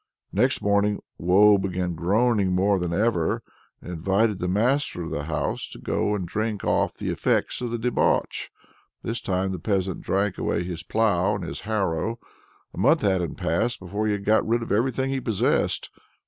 [0.33, 3.43] Next morning Woe began groaning more than ever,
[3.81, 7.69] and invited the master of the house to go and drink off the effects of
[7.69, 8.49] the debauch.
[9.03, 12.17] This time the peasant drank away his plough and his harrow.
[12.73, 15.91] A month hadn't passed before he had got rid of everything he possessed.